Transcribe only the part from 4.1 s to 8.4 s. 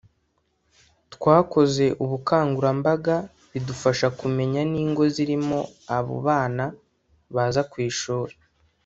kumenya n’ingo zirimo abo bana baza ku ishuri